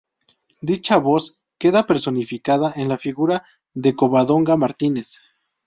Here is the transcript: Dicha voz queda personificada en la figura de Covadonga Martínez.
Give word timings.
Dicha 0.69 0.97
voz 0.97 1.37
queda 1.59 1.85
personificada 1.85 2.73
en 2.75 2.89
la 2.89 2.97
figura 2.97 3.45
de 3.75 3.93
Covadonga 3.95 4.57
Martínez. 4.57 5.21